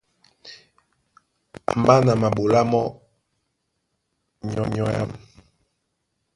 [1.79, 2.85] Mbá na maɓolá mɔ́
[4.71, 5.11] nyɔ̌ âm.